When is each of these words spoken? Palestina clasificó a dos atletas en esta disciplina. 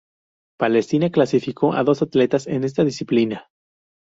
Palestina 0.57 1.11
clasificó 1.11 1.73
a 1.75 1.83
dos 1.83 2.01
atletas 2.01 2.47
en 2.47 2.63
esta 2.63 2.83
disciplina. 2.83 3.45